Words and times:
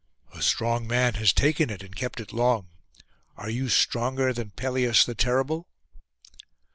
'A 0.33 0.41
strong 0.41 0.87
man 0.87 1.13
has 1.13 1.31
taken 1.31 1.69
it 1.69 1.83
and 1.83 1.95
kept 1.95 2.19
it 2.19 2.33
long. 2.33 2.69
Are 3.37 3.51
you 3.51 3.69
stronger 3.69 4.33
than 4.33 4.49
Pelias 4.49 5.05
the 5.05 5.13
terrible? 5.13 5.67